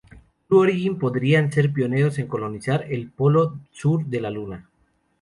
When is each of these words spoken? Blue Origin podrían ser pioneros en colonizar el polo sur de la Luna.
Blue 0.49 0.57
Origin 0.61 0.97
podrían 0.97 1.51
ser 1.51 1.71
pioneros 1.71 2.17
en 2.17 2.25
colonizar 2.25 2.87
el 2.89 3.11
polo 3.11 3.59
sur 3.69 4.03
de 4.03 4.19
la 4.19 4.31
Luna. 4.31 4.67